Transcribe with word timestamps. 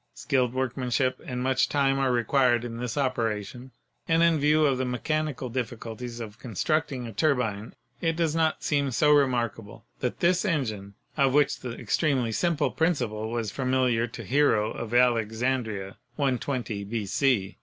Skilled 0.15 0.55
workmanship 0.55 1.21
and 1.27 1.43
much 1.43 1.69
time 1.69 1.99
are 1.99 2.11
required 2.11 2.65
in 2.65 2.77
this 2.77 2.97
operation, 2.97 3.69
and 4.07 4.23
in 4.23 4.39
view 4.39 4.65
of 4.65 4.79
the 4.79 4.83
mechanical 4.83 5.47
difficulties 5.47 6.19
of 6.19 6.39
constructing 6.39 7.05
a 7.05 7.13
turbine, 7.13 7.75
it 8.01 8.15
does 8.15 8.35
not 8.35 8.63
seem 8.63 8.89
so 8.89 9.11
remarkable 9.11 9.85
that 9.99 10.19
this 10.19 10.43
engine, 10.43 10.95
of 11.17 11.35
which 11.35 11.59
the 11.59 11.77
extremely 11.79 12.31
simple 12.31 12.71
principle 12.71 13.29
was 13.29 13.51
familiar 13.51 14.07
to 14.07 14.23
Hero 14.23 14.71
of 14.71 14.91
Alexandria 14.95 15.97
(120 16.15 16.83
B.C.) 16.83 17.57